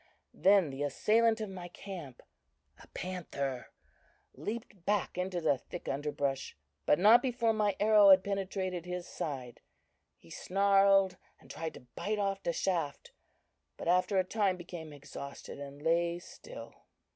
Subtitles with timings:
[0.33, 2.23] Then the assailant of my camp
[2.81, 3.67] a panther
[4.33, 9.61] leaped back into the thick underbrush, but not before my arrow had penetrated his side.
[10.17, 13.11] He snarled and tried to bite off the shaft,
[13.77, 16.73] but after a time became exhausted and lay still.